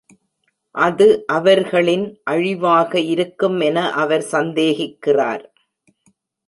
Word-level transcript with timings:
அது 0.75 1.07
அவர்களின் 1.27 2.05
அழிவாக 2.23 2.99
இருக்கும் 3.13 3.59
என 3.59 3.77
அவர் 3.93 4.25
சந்தேகிக்கிறார். 4.31 5.45